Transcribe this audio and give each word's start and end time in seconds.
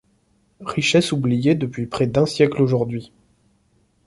Richesse 0.65 1.11
oubliée 1.13 1.53
depuis 1.53 1.85
près 1.85 2.07
d'un 2.07 2.25
siècle 2.25 2.59
aujourd'hui. 2.63 3.11